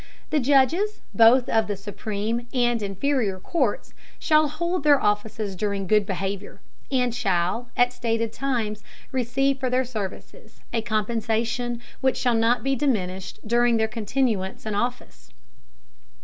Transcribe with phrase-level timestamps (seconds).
[0.31, 6.07] The Judges, both of the supreme and inferior Courts, shall hold their Offices during good
[6.07, 6.59] Behaviour,
[6.91, 12.75] and shall, at stated Times, receive for their Services, a Compensation, which shall not be
[12.75, 15.29] diminished during their continuance in Office.